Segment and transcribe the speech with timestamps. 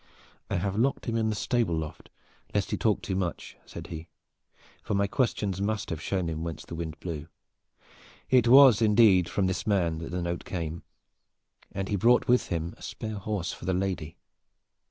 [0.49, 2.09] "I have locked him in the stable loft,
[2.55, 4.07] lest he talk too much," said he,
[4.81, 7.27] "for my questions must have shown him whence the wind blew.
[8.27, 10.81] It was indeed from this man that the note came,
[11.71, 14.17] and he had brought with him a spare horse for the lady."